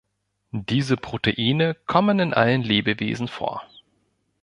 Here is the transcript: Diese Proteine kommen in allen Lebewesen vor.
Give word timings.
Diese 0.49 0.97
Proteine 0.97 1.75
kommen 1.85 2.17
in 2.19 2.33
allen 2.33 2.63
Lebewesen 2.63 3.27
vor. 3.27 3.61